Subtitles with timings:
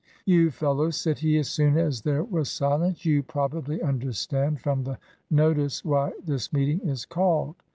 [0.25, 4.97] "You fellows," said he, as soon as there was silence, "you probably understand from the
[5.29, 7.55] notice why this meeting is called.